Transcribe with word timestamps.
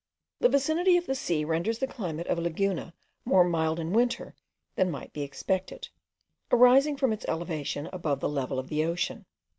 The 0.39 0.49
vicinity 0.49 0.97
of 0.97 1.05
the 1.05 1.13
sea 1.13 1.45
renders 1.45 1.77
the 1.77 1.85
climate 1.85 2.25
of 2.25 2.39
Laguna 2.39 2.95
more 3.23 3.43
mild 3.43 3.79
in 3.79 3.93
winter 3.93 4.33
than 4.75 4.89
might 4.89 5.13
be 5.13 5.21
expected, 5.21 5.89
arising 6.51 6.97
from 6.97 7.13
its 7.13 7.25
elevation 7.27 7.87
above 7.93 8.19
the 8.19 8.27
level 8.27 8.57
of 8.57 8.69
the 8.69 8.83
ocean. 8.83 9.27